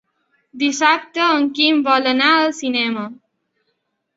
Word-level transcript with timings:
Dissabte 0.61 1.21
en 1.33 1.45
Quim 1.59 1.83
vol 1.91 2.09
anar 2.13 2.33
al 2.39 2.51
cinema. 2.63 3.05